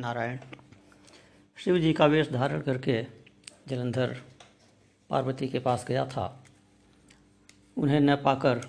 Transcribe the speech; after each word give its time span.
नारायण। 0.00 0.38
शिव 1.56 1.78
जी 1.78 1.92
का 1.92 2.06
वेश 2.06 2.28
धारण 2.30 2.60
करके 2.60 3.02
जलंधर 3.68 4.16
पार्वती 5.10 5.48
के 5.48 5.58
पास 5.58 5.84
गया 5.88 6.04
था। 6.06 6.44
उन्हें 7.76 8.00
न 8.00 8.16
पाकर 8.16 8.60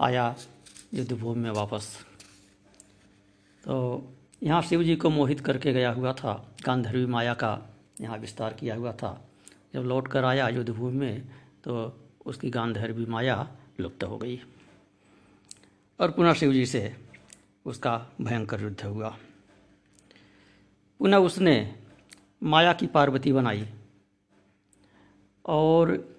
आया 0.00 0.36
युद्धभूमि 0.94 1.40
में 1.40 1.50
वापस। 1.50 1.96
तो 3.64 3.76
यहाँ 4.42 4.62
शिव 4.62 4.82
जी 4.82 4.96
को 4.96 5.10
मोहित 5.10 5.40
करके 5.40 5.72
गया 5.72 5.90
हुआ 5.90 6.12
था। 6.12 6.54
गांधर्वी 6.66 7.06
माया 7.06 7.34
का 7.34 7.58
यहाँ 8.00 8.18
विस्तार 8.18 8.52
किया 8.52 8.74
हुआ 8.74 8.92
था। 8.92 9.28
जब 9.74 9.80
लौट 9.80 10.08
कर 10.08 10.24
आया 10.24 10.48
युद्धभूमि 10.48 10.96
में 10.96 11.22
तो 11.64 12.00
उसकी 12.26 12.50
गांधर्वी 12.50 13.06
माया 13.06 13.56
लुप्त 13.80 14.04
हो 14.04 14.18
गई। 14.18 14.40
और 16.00 16.10
पुनः 16.10 16.32
शिव 16.32 16.52
जी 16.52 16.66
से 16.66 16.96
उसका 17.64 17.96
भयंकर 18.20 18.60
युद्ध 18.60 18.84
हुआ। 18.84 19.16
पुनः 20.98 21.16
उसने 21.16 21.74
माया 22.42 22.72
की 22.72 22.86
पार्वती 22.86 23.32
बनाई 23.32 23.68
और 25.44 26.16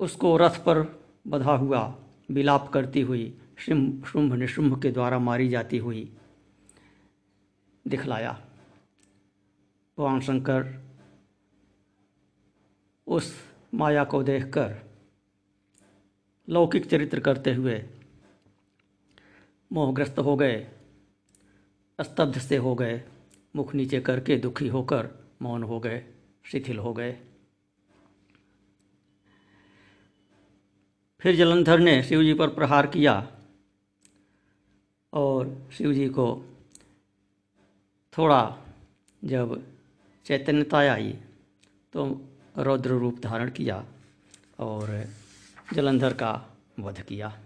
उसको 0.00 0.36
रथ 0.36 0.50
पर 0.50 0.82
बधा 1.26 1.52
हुआ, 1.52 1.98
विलाप 2.30 2.68
करती 2.68 3.00
हुई 3.00 3.38
शुंभ 3.58 4.04
शुंभ 4.06 4.34
निशुंभ 4.34 4.82
के 4.82 4.90
द्वारा 4.90 5.18
मारी 5.18 5.48
जाती 5.48 5.78
हुई 5.78 6.16
दिखलाया। 7.88 8.32
भगवान 9.98 10.20
शंकर 10.20 10.86
उस 13.06 13.34
माया 13.74 14.04
को 14.04 14.22
देखकर 14.22 14.76
लौकिक 16.48 16.86
चरित्र 16.90 17.20
करते 17.20 17.54
हुए 17.54 17.84
मोहग्रस्त 19.72 20.18
हो 20.18 20.36
गए। 20.36 20.75
स्तब्ध 21.98 22.38
से 22.38 22.56
हो 22.56 22.74
गए, 22.74 23.02
मुख 23.54 23.74
नीचे 23.74 24.00
करके 24.00 24.36
दुखी 24.36 24.68
होकर 24.68 25.08
मौन 25.42 25.62
हो 25.62 25.78
गए, 25.80 26.02
शिथिल 26.44 26.78
हो 26.78 26.92
गए। 26.94 27.12
फिर 31.20 31.36
जलंधर 31.36 31.78
ने 31.78 32.02
शिव 32.02 32.22
जी 32.22 32.34
पर 32.34 32.48
प्रहार 32.48 32.86
किया 32.86 33.14
और 35.12 35.48
शिव 35.72 35.92
जी 35.92 36.08
को 36.08 36.26
थोड़ा 38.12 38.42
जब 39.22 39.62
चैतन्यता 40.26 40.78
आई 40.78 41.12
तो 41.92 42.04
रौद्र 42.58 42.90
रूप 42.90 43.18
धारण 43.18 43.50
किया 43.50 43.84
और 44.58 45.04
जलंधर 45.74 46.12
का 46.12 46.32
वध 46.80 47.00
किया। 47.00 47.36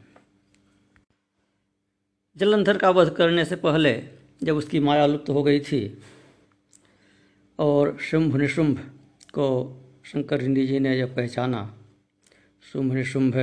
जलंधर 2.37 2.79
का 2.79 2.91
वध 2.91 3.14
करने 3.14 3.45
से 3.45 3.57
पहले 3.57 3.92
जब 4.42 4.56
उसकी 4.56 4.80
माया 4.80 5.06
लुप्त 5.06 5.28
हो 5.30 5.42
गई 5.42 5.60
थी 5.60 5.83
और 7.58 7.96
शुंभ 8.00 8.36
निशुंभ 8.36 8.78
को 9.34 9.46
शंकर 10.05 10.42
जी 10.42 10.78
ने 10.78 10.96
जब 10.98 11.14
पहचाना, 11.16 11.62
शुंभ 12.62 12.92
निशुंभ 12.94 13.34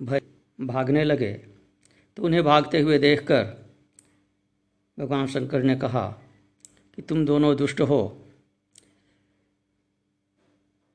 भय 0.00 0.20
भागने 0.58 1.04
लगे 1.04 1.32
तो 2.16 2.22
उन्हें 2.22 2.42
भागते 2.44 2.80
हुए 2.80 2.98
देखकर 2.98 3.44
भगवान 4.98 5.26
शंकर 5.26 5.62
ने 5.62 5.76
कहा 5.76 6.06
कि 6.96 7.02
तुम 7.02 7.24
दोनों 7.26 7.54
दुष्ट 7.56 7.80
हो, 7.80 8.00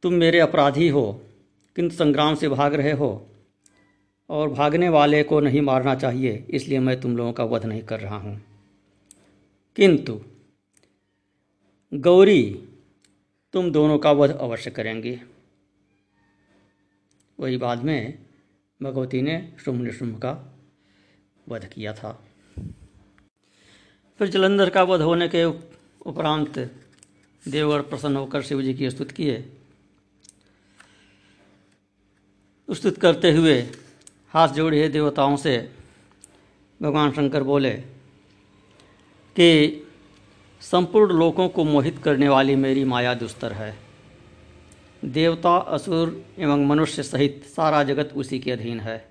तुम 0.04 0.14
मेरे 0.14 0.40
अपराधी 0.40 0.88
हो, 0.90 1.22
किंतु 1.76 1.96
संग्राम 1.96 2.36
से 2.36 2.50
भाग 2.50 2.74
रहे 2.74 2.92
हो 2.92 3.28
और 4.30 4.50
भागने 4.50 4.90
वाले 4.90 5.24
को 5.24 5.40
नहीं 5.40 5.62
मारना 5.62 5.96
चाहिए, 5.96 6.46
इसलिए 6.50 6.80
मैं 6.80 7.00
तुम 7.02 7.18
लोगों 7.18 7.34
का 7.34 7.44
वध 7.46 7.66
नहीं 7.66 7.82
कर 7.84 8.00
रहा 8.00 8.18
हूँ। 8.18 8.42
किंतु 9.76 10.22
गौरी, 11.94 12.68
तुम 13.54 13.72
दोनों 13.72 13.98
का 14.00 14.12
वध 14.12 14.32
अवश्य 14.32 14.72
करेंगी। 14.72 15.22
वही 17.40 17.58
बाद 17.58 17.84
में 17.84 18.26
भगवती 18.82 19.22
ने 19.22 19.56
शुंभ 19.66 19.82
निशुंभ 19.82 20.18
का 20.18 20.56
वध 21.50 21.66
किया 21.66 21.94
था। 21.94 22.26
फिर 24.18 24.28
जलंधर 24.28 24.70
का 24.70 24.84
वध 24.84 25.02
होने 25.02 25.28
के 25.28 25.44
उपरांत 26.06 26.60
देवगढ़ 27.48 27.82
प्रसन्न 27.82 28.16
होकर 28.16 28.42
शिव 28.42 28.62
जी 28.62 28.74
की 28.74 28.90
स्तुत 28.90 29.12
किए। 29.12 29.54
स्तुत 32.72 32.98
करते 32.98 33.32
हुए 33.32 33.62
हाथ 34.30 34.48
जोड़े 34.48 34.90
देवताओं 34.90 35.38
से 35.38 35.76
भगवान 36.82 37.12
शंकर 37.12 37.44
बोले 37.44 37.95
कि 39.36 39.82
संपूर्ण 40.62 41.14
लोगों 41.14 41.50
को 41.50 41.64
मोहित 41.64 41.98
करने 41.98 42.30
वाली 42.30 42.56
मेरी 42.56 42.84
माया 42.84 43.14
दुस्तर 43.14 43.54
है। 43.54 43.78
देवता, 45.06 45.56
असुर 45.58 46.26
एवं 46.38 46.66
मनुष्य 46.66 47.04
सहित 47.04 47.44
सारा 47.46 47.84
जगत 47.84 48.14
उसी 48.16 48.40
के 48.40 48.52
अधीन 48.52 48.80
है 48.80 49.10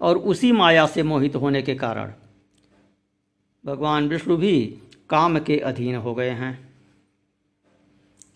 और 0.00 0.18
उसी 0.18 0.52
माया 0.52 0.86
से 0.86 1.02
मोहित 1.02 1.36
होने 1.36 1.62
के 1.62 1.74
कारण 1.74 2.12
भगवान 3.64 4.08
विष्णु 4.08 4.36
भी 4.36 4.78
काम 5.10 5.38
के 5.38 5.58
अधीन 5.58 5.96
हो 5.96 6.14
गए 6.14 6.30
हैं 6.30 6.72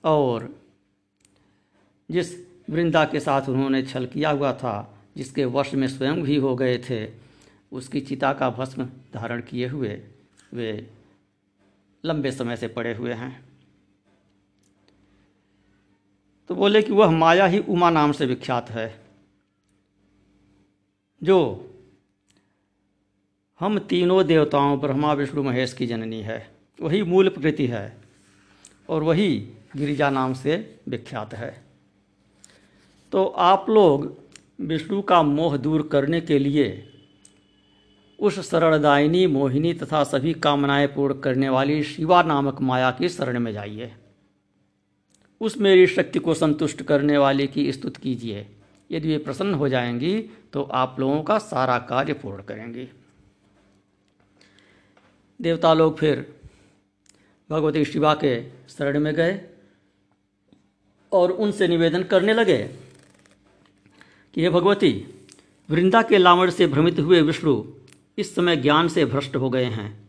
और 0.04 0.48
जिस 2.10 2.34
वृंदा 2.70 3.04
के 3.04 3.20
साथ 3.20 3.48
उन्होंने 3.48 3.82
छल 3.82 4.06
किया 4.06 4.30
हुआ 4.30 4.52
था, 4.52 4.98
जिसके 5.16 5.44
वश 5.44 5.74
में 5.74 5.88
स्वयं 5.88 6.22
भी 6.22 6.36
हो 6.36 6.54
गए 6.56 6.78
थे, 6.78 7.06
उसकी 7.72 8.00
चिता 8.00 8.32
का 8.32 8.50
भस्म 8.50 8.84
धारण 9.14 9.40
किए 9.40 9.68
हुए 9.68 10.00
वे 10.52 10.72
लंबे 12.04 12.30
समय 12.32 12.56
से 12.56 12.68
पड़े 12.68 12.94
हुए 12.94 13.12
हैं। 13.14 13.32
तो 16.50 16.54
बोले 16.54 16.82
कि 16.82 16.92
वह 16.92 17.10
माया 17.10 17.46
ही 17.46 17.58
उमा 17.58 17.90
नाम 17.90 18.12
से 18.12 18.26
विख्यात 18.26 18.70
है, 18.70 18.88
जो 21.22 21.68
हम 23.60 23.78
तीनों 23.80 24.24
देवताओं 24.26 24.78
ब्रह्मा 24.80 25.12
विष्णु 25.12 25.42
महेश 25.42 25.72
की 25.72 25.86
जननी 25.86 26.20
है। 26.22 26.38
वही 26.78 27.02
मूल 27.02 27.28
प्रकृति 27.28 27.66
है 27.66 27.96
और 28.88 29.02
वही 29.02 29.36
गिरिजा 29.76 30.10
नाम 30.10 30.34
से 30.34 30.56
विख्यात 30.88 31.34
है। 31.34 31.50
तो 33.12 33.24
आप 33.24 33.66
लोग 33.70 34.16
विष्णु 34.58 35.02
का 35.02 35.22
मोह 35.22 35.56
दूर 35.56 35.88
करने 35.88 36.20
के 36.20 36.38
लिए 36.38 36.68
उस 38.22 38.38
शरणदायिनी, 38.50 39.26
मोहिनी 39.26 39.72
तथा 39.74 40.04
सभी 40.04 40.32
कामनाएँ 40.34 40.86
पूर्ण 40.86 41.20
करने 41.20 41.48
वाली 41.48 41.82
शिवा 41.84 42.22
नामक 42.22 42.60
माया 42.60 42.90
की 42.90 43.08
शरण 43.08 43.38
में 43.38 43.52
जाइए। 43.52 43.92
उस 45.40 45.58
मेरी 45.58 45.86
शक्ति 45.86 46.18
को 46.18 46.34
संतुष्ट 46.34 46.82
करने 46.82 47.18
वाले 47.18 47.46
की 47.46 47.72
स्तुत 47.72 47.96
कीजिए। 47.96 48.46
यदि 48.90 49.08
वे 49.08 49.18
प्रसन्न 49.18 49.54
हो 49.54 49.68
जाएँगी 49.68 50.14
तो 50.52 50.62
आप 50.62 50.96
लोगों 51.00 51.22
का 51.22 51.38
सारा 51.38 51.78
कार्य 51.78 52.12
पूर्ण 52.12 52.42
करेंगी। 52.42 52.88
देवता 55.40 55.74
लोग 55.74 55.98
फिर 55.98 56.26
भगवती 57.50 57.84
शिवा 57.84 58.14
के 58.14 58.42
शरण 58.68 59.00
में 59.00 59.14
गए 59.14 59.40
और 61.12 61.30
उनसे 61.30 61.68
निवेदन 61.68 62.02
करने 62.02 62.34
लगे 62.34 62.58
कि 64.34 64.42
हे 64.42 64.50
भगवती, 64.50 64.92
वृंदा 65.68 66.02
के 66.02 66.18
लावण 66.18 66.50
से 66.50 66.66
भ्रमित 66.66 66.98
हुए 66.98 67.20
विष्णु 67.22 67.62
इस 68.18 68.34
समय 68.34 68.56
ज्ञान 68.56 68.88
से 68.88 69.04
भ्रष्ट 69.04 69.36
हो 69.36 69.50
गए 69.50 69.64
हैं, 69.64 70.08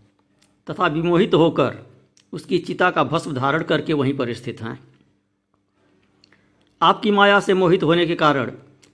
तथा 0.68 0.88
विमोहित 0.88 1.34
होकर 1.34 1.78
उसकी 2.34 2.58
चिता 2.58 2.92
का 2.92 3.04
भस्म 3.04 3.34
धारण 3.34 3.64
करके 3.64 3.94
वहीं 3.94 4.18
पर 4.18 4.34
स्थित 4.34 4.62
हैं। 4.62 4.80
आपकी 6.82 7.12
माया 7.12 7.40
से 7.40 7.54
मोहित 7.54 7.84
होने 7.84 8.06
के 8.06 8.16
कारण 8.16 8.52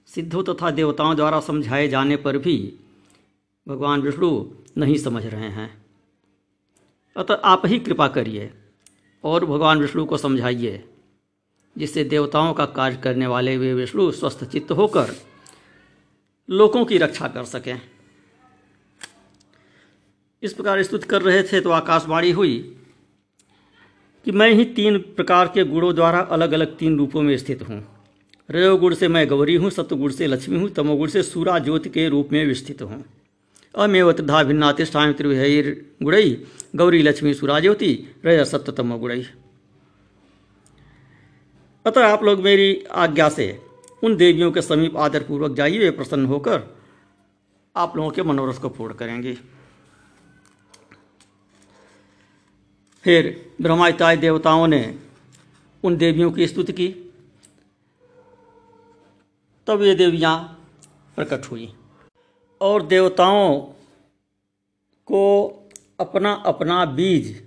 सिद्धों 0.08 0.44
तथा 0.44 0.72
देवताओं 0.72 1.16
द्वारा 1.16 1.40
समझाए 1.40 1.88
जाने 1.88 2.16
पर 2.18 2.38
भी 2.38 2.74
भगवान 3.68 4.02
विष्णु 4.02 4.46
नहीं 4.78 4.98
समझ 4.98 5.26
रहे 5.26 5.50
हैं। 5.50 5.70
अतः 7.16 7.34
आप 7.34 7.66
ही 7.66 7.80
कृपा 7.80 8.08
करिए 8.08 8.52
और 9.24 9.46
भगवान 9.46 9.80
विष्णु 9.80 10.06
को 10.06 10.18
समझाइए, 10.18 10.84
जिससे 11.78 12.04
देवताओं 12.04 12.54
का 12.54 12.66
कार्य 12.66 12.96
करने 12.96 13.28
वाले 13.28 13.58
वे 13.58 13.74
विष्णु 13.74 14.12
स्वस्थ 14.12 14.44
चित्त 14.44 14.72
होकर 14.72 15.16
लोगों 16.50 16.86
की 16.86 16.98
रक्षा 16.98 17.28
कर 17.28 17.44
सकें। 17.44 17.82
इस 20.44 20.54
प्रकार 20.54 20.82
स्तुत 20.84 21.04
कर 21.04 21.22
रहे 21.22 21.42
थे 21.44 21.60
तो 21.62 21.70
आकाशवाणी 21.70 22.32
हुई 22.32 22.58
कि 24.26 24.32
मैं 24.32 24.50
ही 24.52 24.66
तीन 24.66 24.98
प्रकार 25.16 25.48
के 25.48 25.64
गुणों 25.64 25.94
द्वारा 25.96 26.20
अलग 26.32 26.52
अलग 26.52 26.78
तीन 26.78 26.98
रूपों 26.98 27.22
में 27.22 27.36
स्थित 27.38 27.62
हूँ। 27.70 27.84
रजोगुण 28.50 28.94
से 28.94 29.08
मैं 29.08 29.28
गौरी 29.28 29.56
हूँ 29.56 29.70
सत्वगुण 29.70 30.12
से 30.12 30.28
लक्ष्मी 30.28 30.60
हूँ, 30.60 30.70
तमोगुण 30.70 31.08
से 31.08 31.24
सूरा 31.24 31.58
ज्योति 31.60 31.90
के 31.90 32.08
रूप 32.10 32.30
में 32.32 32.46
विस्थित 32.46 32.82
हूँ। 32.82 33.04
अमेव 33.76 34.12
त्रिधा 34.12 34.44
भिन्नातिष्ठान 34.44 35.14
त्रिविहर 35.14 35.76
गुणई 36.04 36.32
गौरी, 36.76 37.02
लक्ष्मी 37.02 37.34
सूरा 37.34 37.60
ज्योति 37.60 37.94
रज 38.26 38.48
सत्य 38.48 38.72
तमो 38.72 38.98
गुणई 38.98 39.26
अतः 41.86 42.08
आप 42.08 42.24
लोग 42.24 42.40
मेरी 42.40 42.84
आज्ञा 42.98 43.30
से 43.30 43.52
उन 44.04 44.16
देवियों 44.16 44.52
के 44.52 44.62
समीप 44.62 44.98
आदरपूर्वक 44.98 45.56
जाइए, 45.56 45.90
प्रसन्न 45.92 46.26
होकर 46.26 46.62
आप 47.76 47.98
लोगों 47.98 48.10
के 48.12 48.24
मनोरथ 48.24 48.62
को 48.62 48.70
पूर्ण 48.70 48.94
करेंगे। 48.94 49.38
फिर 53.04 53.54
ब्रह्मा 53.62 53.88
इत्यादि 53.88 54.22
देवताओं 54.22 54.68
ने 54.68 54.84
उन 55.84 55.98
देवियों 55.98 56.32
की 56.32 56.48
स्तुति 56.48 56.74
की। 56.74 56.88
तब 59.68 59.82
ये 59.82 59.96
देवियाँ 59.96 60.36
प्रकट 61.16 61.46
हुई 61.46 61.74
और 62.62 62.86
देवताओं 62.86 63.60
को 65.08 65.24
अपना 66.00 66.34
अपना 66.46 66.84
बीज 66.86 67.44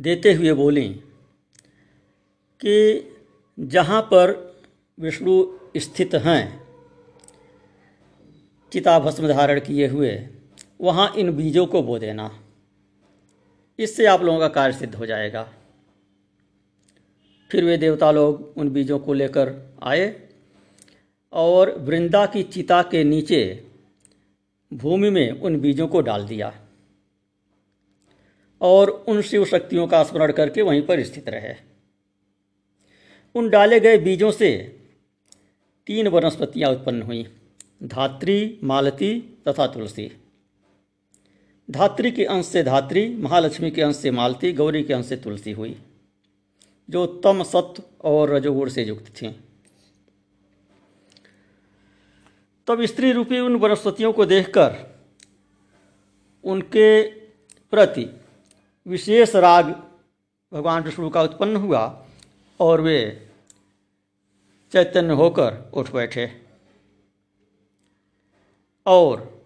देते 0.00 0.32
हुए 0.32 0.52
बोली 0.52 0.88
कि 2.60 2.76
जहाँ 3.58 4.02
पर 4.02 4.36
विष्णु 4.98 5.42
स्थित 5.76 6.14
हैं 6.14 6.42
चिता 8.72 8.98
भस्म 8.98 9.28
धारण 9.28 9.60
किए 9.60 9.86
हुए, 9.88 10.28
वहाँ 10.80 11.12
इन 11.16 11.30
बीजों 11.36 11.66
को 11.66 11.82
बो 11.82 11.98
देना। 11.98 12.30
इससे 13.78 14.06
आप 14.06 14.22
लोगों 14.22 14.38
का 14.40 14.48
कार्य 14.48 14.72
सिद्ध 14.72 14.94
हो 14.94 15.06
जाएगा। 15.06 15.42
फिर 17.50 17.64
वे 17.64 17.76
देवता 17.76 18.10
लोग 18.10 18.54
उन 18.56 18.70
बीजों 18.70 18.98
को 18.98 19.12
लेकर 19.12 19.52
आए 19.82 20.30
और 21.32 21.74
वृंदा 21.78 22.24
की 22.26 22.42
चिता 22.42 22.82
के 22.82 23.04
नीचे 23.04 23.40
भूमि 24.72 25.10
में 25.10 25.30
उन 25.30 25.60
बीजों 25.60 25.86
को 25.88 26.00
डाल 26.00 26.26
दिया 26.26 26.52
और 28.60 28.90
उन 29.08 29.22
शिव 29.22 29.44
शक्तियों 29.44 29.86
का 29.86 30.02
स्मरण 30.04 30.32
करके 30.32 30.62
वहीं 30.62 30.82
पर 30.82 31.02
स्थित 31.02 31.28
रहे। 31.28 31.54
उन 33.34 33.48
डाले 33.50 33.80
गए 33.80 33.98
बीजों 33.98 34.30
से 34.30 34.50
तीन 35.86 36.08
वनस्पतियाँ 36.08 36.70
उत्पन्न 36.70 37.02
हुई, 37.02 37.26
धात्री, 37.82 38.58
मालती 38.64 39.18
तथा 39.48 39.66
तुलसी। 39.66 40.10
धात्री 41.70 42.10
के 42.10 42.24
अंश 42.24 42.46
से 42.46 42.62
धात्री, 42.62 43.16
महालक्ष्मी 43.16 43.70
के 43.70 43.82
अंश 43.82 43.96
से 43.96 44.10
मालती, 44.10 44.52
गौरी 44.52 44.82
के 44.82 44.94
अंश 44.94 45.06
से 45.06 45.16
तुलसी 45.16 45.52
हुई, 45.52 45.82
जो 46.90 47.06
तम 47.06 47.42
सत्व 47.42 47.82
और 48.00 48.30
रजोगुण 48.30 48.68
से 48.68 48.84
युक्त 48.84 49.06
थी। 49.06 49.40
तब 52.66 52.84
स्त्री 52.84 53.12
रूपी 53.12 53.38
उन 53.38 53.56
वनस्पतियों 53.56 54.12
को 54.12 54.26
देखकर 54.26 54.98
उनके 56.44 57.02
प्रति 57.70 58.20
विशेष 58.86 59.36
राग 59.36 59.66
भगवान 60.52 60.82
विष्णु 60.82 61.10
का 61.10 61.22
उत्पन्न 61.22 61.56
हुआ 61.56 62.06
और 62.60 62.80
वे 62.80 63.28
चैतन्य 64.72 65.14
होकर 65.14 65.70
उठ 65.74 65.92
बैठे। 65.92 66.42
और 68.86 69.37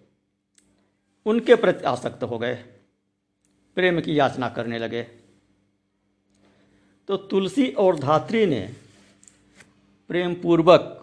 उनके 1.26 1.54
प्रति 1.54 1.84
आसक्त 1.84 2.22
हो 2.22 2.38
गए, 2.38 2.54
प्रेम 3.76 4.00
की 4.00 4.18
याचना 4.18 4.48
करने 4.48 4.78
लगे। 4.78 5.02
तो 7.08 7.16
तुलसी 7.16 7.68
और 7.78 7.98
धात्री 7.98 8.44
ने 8.46 8.60
प्रेम 10.10 10.34
पूर्वक 10.34 10.98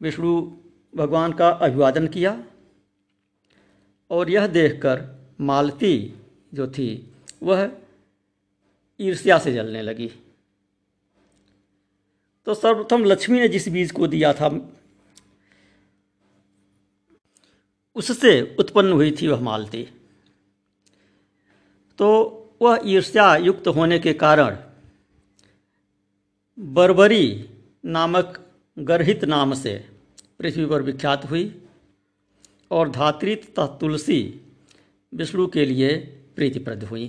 विष्णु 0.00 0.40
भगवान 0.94 1.32
का 1.32 1.48
अभिवादन 1.48 2.06
किया 2.08 2.42
और 4.10 4.30
यह 4.30 4.46
देखकर 4.46 5.04
मालती 5.40 6.14
जो 6.54 6.66
थी, 6.68 6.88
वह 7.42 7.70
ईर्ष्या 9.00 9.38
से 9.38 9.52
जलने 9.52 9.82
लगी। 9.82 10.10
तो 12.46 12.54
सर्वप्रथम 12.54 13.04
लक्ष्मी 13.04 13.38
ने 13.40 13.48
जिस 13.48 13.68
बीज 13.68 13.90
को 13.90 14.06
दिया 14.06 14.32
था 14.32 14.48
उससे 17.96 18.56
उत्पन्न 18.58 18.92
हुई 18.92 19.10
थी 19.10 19.28
वह 19.28 19.40
मालती। 19.40 19.82
तो 21.98 22.08
वह 22.62 22.80
ईर्ष्या 22.86 23.36
युक्त 23.36 23.68
होने 23.68 23.98
के 23.98 24.12
कारण 24.12 24.56
बर्बरी 26.58 27.50
नामक 27.84 28.38
गर्हित 28.78 29.24
नाम 29.24 29.54
से 29.54 29.74
पृथ्वी 30.38 30.66
पर 30.66 30.82
विख्यात 30.82 31.24
हुई 31.24 31.62
और 32.70 32.88
धात्री 32.90 33.34
तथा 33.36 33.66
तुलसी 33.80 34.20
विष्णु 35.12 35.46
के 35.46 35.64
लिए 35.64 35.96
प्रीतिप्रद 36.36 36.84
हुई। 36.84 37.06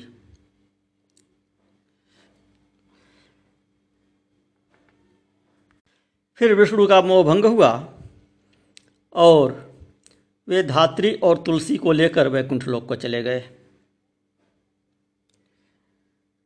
फिर 6.36 6.54
विष्णु 6.56 6.88
का 6.88 7.02
मोह 7.02 7.24
भंग 7.24 7.46
हुआ 7.46 7.72
और 9.16 9.67
वे 10.48 10.64
धात्री 10.64 11.14
और 11.14 11.38
तुलसी 11.38 11.78
को 11.78 11.92
लेकर 11.92 12.28
वैकुंठ 12.28 12.68
लोक 12.68 12.88
को 12.88 12.96
चले 12.96 13.24
गए। 13.24 13.40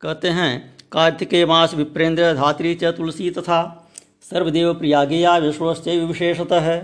कहते 0.02 0.28
हैं 0.28 0.78
कार्तिकेय 0.92 1.46
मास 1.46 1.74
विप्रेंद्र 1.74 2.32
धात्री 2.34 2.74
च 2.74 2.84
तुलसी 2.84 3.30
तथा 3.30 3.88
सर्वदेव 4.30 4.72
प्रियागेया 4.74 5.36
विश्वस्य 5.36 5.98
विशेषतः 5.98 6.76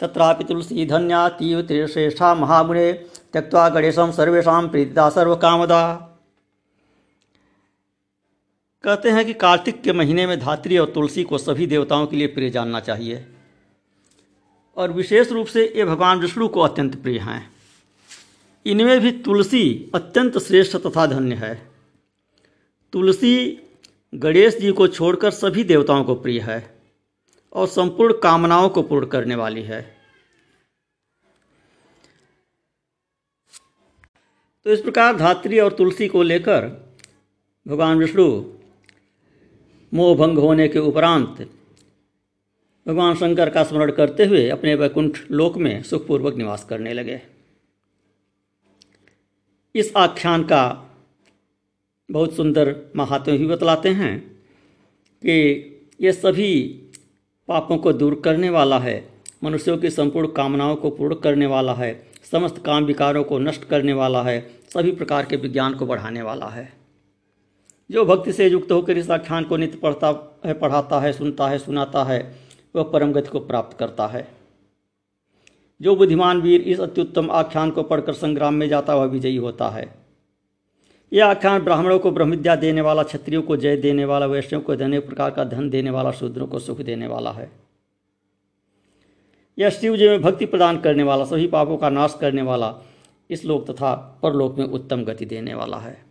तत्रापि 0.00 0.44
तुलसी 0.44 0.86
धन्या 0.86 1.28
तीव 1.28 1.62
त्रिश्रेष्ठा 1.62 2.34
महामुने 2.34 2.92
त्यक्ता 3.32 3.68
गणेशम 3.68 4.10
सर्वेशा 4.10 4.60
प्रीतिदा 4.66 5.08
सर्वकामदा। 5.10 5.82
कहते 8.84 9.10
हैं 9.10 9.24
कि 9.26 9.32
कार्तिक 9.34 9.82
के 9.82 9.92
महीने 9.92 10.26
में 10.26 10.38
धात्री 10.40 10.78
और 10.78 10.90
तुलसी 10.90 11.24
को 11.24 11.38
सभी 11.38 11.66
देवताओं 11.66 12.06
के 12.06 12.16
लिए 12.16 12.26
प्रिय 12.26 12.50
जानना 12.50 12.80
चाहिए। 12.80 13.24
और 14.76 14.92
विशेष 14.92 15.32
रूप 15.32 15.46
से 15.46 15.64
ये 15.76 15.84
भगवान 15.84 16.18
विष्णु 16.18 16.48
को 16.48 16.60
अत्यंत 16.60 17.02
प्रिय 17.02 17.18
हैं। 17.18 17.50
इनमें 18.66 19.00
भी 19.00 19.12
तुलसी 19.12 19.90
अत्यंत 19.94 20.38
श्रेष्ठ 20.38 20.76
तथा 20.76 21.06
धन्य 21.06 21.34
है। 21.34 21.54
तुलसी 22.92 23.58
गणेश 24.14 24.56
जी 24.58 24.72
को 24.72 24.86
छोड़कर 24.88 25.30
सभी 25.30 25.64
देवताओं 25.64 26.04
को 26.04 26.14
प्रिय 26.14 26.40
है 26.40 26.58
और 27.52 27.66
संपूर्ण 27.66 28.14
कामनाओं 28.22 28.68
को 28.68 28.82
पूर्ण 28.82 29.06
करने 29.06 29.34
वाली 29.34 29.62
है। 29.62 29.80
तो 34.66 34.72
इस 34.72 34.80
प्रकार 34.80 35.16
धात्री 35.16 35.58
और 35.58 35.72
तुलसी 35.72 36.08
को 36.08 36.22
लेकर 36.22 36.64
भगवान 37.66 37.98
विष्णु 37.98 38.28
मोह 39.92 40.16
भंग 40.16 40.38
होने 40.38 40.68
के 40.68 40.78
उपरांत 40.78 41.50
भगवान 42.86 43.14
शंकर 43.14 43.50
का 43.50 43.62
स्मरण 43.64 43.90
करते 43.90 44.24
हुए 44.24 44.48
अपने 44.48 44.74
वैकुंठ 44.74 45.18
लोक 45.30 45.56
में 45.56 45.82
सुखपूर्वक 45.82 46.36
निवास 46.36 46.64
करने 46.64 46.92
लगे। 46.92 47.20
इस 49.74 49.92
आख्यान 49.96 50.42
का 50.42 50.64
बहुत 52.10 52.36
सुंदर 52.36 52.74
महात्मा 52.96 53.36
भी 53.36 53.46
बतलाते 53.46 53.88
हैं 53.88 54.18
कि 55.22 55.38
ये 56.00 56.12
सभी 56.12 56.52
पापों 57.48 57.78
को 57.78 57.92
दूर 57.92 58.20
करने 58.24 58.50
वाला 58.50 58.78
है, 58.78 59.08
मनुष्यों 59.44 59.76
की 59.78 59.90
संपूर्ण 59.90 60.28
कामनाओं 60.28 60.76
को 60.76 60.90
पूर्ण 60.90 61.14
करने 61.14 61.46
वाला 61.46 61.74
है, 61.74 62.06
समस्त 62.30 62.62
काम 62.66 62.84
विकारों 62.84 63.24
को 63.24 63.38
नष्ट 63.38 63.64
करने 63.64 63.92
वाला 63.92 64.22
है, 64.22 64.40
सभी 64.74 64.92
प्रकार 64.92 65.26
के 65.26 65.36
विज्ञान 65.36 65.74
को 65.74 65.86
बढ़ाने 65.86 66.22
वाला 66.22 66.46
है। 66.46 66.72
जो 67.90 68.04
भक्ति 68.04 68.32
से 68.32 68.48
युक्त 68.48 68.72
होकर 68.72 68.98
इस 68.98 69.10
आख्यान 69.10 69.44
को 69.44 69.56
नित्य 69.56 69.78
पढ़ता 69.78 70.40
है, 70.46 70.54
पढ़ाता 70.54 71.00
है, 71.00 71.12
सुनता 71.12 71.48
है, 71.48 71.58
सुनाता 71.58 72.04
है 72.04 72.45
वह 72.76 72.82
परम 72.82 73.12
गति 73.12 73.30
को 73.30 73.40
प्राप्त 73.40 73.78
करता 73.78 74.06
है। 74.06 74.28
जो 75.82 75.96
बुद्धिमान 75.96 76.40
वीर 76.40 76.60
इस 76.60 76.80
अत्युत्तम 76.80 77.30
आख्यान 77.30 77.70
को 77.70 77.82
पढ़कर 77.82 78.12
संग्राम 78.12 78.54
में 78.54 78.68
जाता 78.68 78.94
वह 78.94 79.04
विजयी 79.04 79.36
होता 79.36 79.68
है। 79.68 79.94
यह 81.12 81.26
आख्यान 81.26 81.60
ब्राह्मणों 81.62 81.98
को 81.98 82.10
ब्रह्मविद्या 82.10 82.56
देने 82.56 82.80
वाला, 82.80 83.02
क्षत्रियों 83.02 83.42
को 83.42 83.56
जय 83.56 83.76
देने 83.76 84.04
वाला, 84.04 84.26
वैष्णव 84.26 84.60
को 84.60 84.72
अनेक 84.72 85.06
प्रकार 85.06 85.30
का 85.30 85.44
धन 85.44 85.70
देने 85.70 85.90
वाला, 85.90 86.12
शूद्रों 86.12 86.46
को 86.46 86.58
सुख 86.58 86.80
देने 86.80 87.06
वाला 87.06 87.30
है। 87.30 87.50
यह 89.58 89.70
शिव 89.70 89.96
जी 89.96 90.08
में 90.08 90.22
भक्ति 90.22 90.46
प्रदान 90.46 90.80
करने 90.80 91.02
वाला, 91.02 91.24
सभी 91.24 91.46
पापों 91.46 91.76
का 91.76 91.90
नाश 91.90 92.18
करने 92.20 92.42
वाला, 92.42 92.74
इस 93.30 93.44
लोक 93.44 93.70
तथा 93.70 94.20
परलोक 94.22 94.58
में 94.58 94.64
उत्तम 94.64 95.04
गति 95.04 95.24
देने 95.24 95.54
वाला 95.54 95.76
है। 95.76 96.05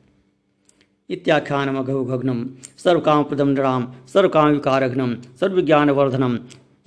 इत्याख्यानमघौघग्नं 1.09 2.39
सर्वकामप्रदं 2.77 3.47
नृणां 3.47 3.81
सर्वकामविकारघ्नं, 4.13 5.11
सर्वविज्ञानवर्धनं। 5.39 6.33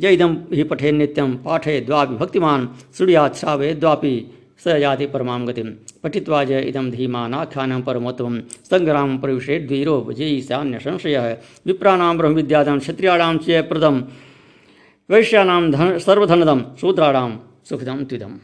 य 0.01 0.13
इदं 0.13 0.33
हि 0.55 0.63
पठे 0.63 0.93
नित्यं 0.93 1.37
पाठे 1.37 1.81
द्वापि 1.81 2.15
भक्तिमान् 2.15 2.67
श्रुयात् 2.97 3.37
श्रावे 3.37 3.75
द्वापि 3.75 4.13
स 4.65 4.67
याति 4.67 5.07
परमां 5.07 5.41
गतिं 5.49 5.69
पठित्वा 6.03 6.45
ज 6.45 6.51
इदं 6.51 6.91
धीमानाख्यानं 6.91 7.83
परमोत्तमं। 7.83 8.41
सङ्ग्रामं 8.71 9.19
प्रविशेद्वीरो 9.19 9.97
विजयी 10.01 10.43
स्यान्यसंशयः 10.43 11.27
विप्राणां 11.67 12.17
ब्रह्मविद्यादं 12.19 12.79
क्षत्रियाणां 12.79 13.35
च 13.39 13.63
प्रदं 13.71 13.95
वैश्यानां 15.11 15.71
धन 15.71 15.99
सर्वधनदं, 15.99 16.61
शूद्राणां 16.81 17.31
सुखदं 17.69 18.05
त्विदम् 18.05 18.39